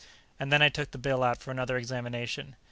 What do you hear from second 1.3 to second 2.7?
for another examination.